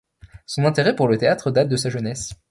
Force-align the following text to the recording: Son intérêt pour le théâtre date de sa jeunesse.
Son 0.47 0.65
intérêt 0.65 0.95
pour 0.95 1.07
le 1.07 1.19
théâtre 1.19 1.51
date 1.51 1.69
de 1.69 1.75
sa 1.75 1.91
jeunesse. 1.91 2.33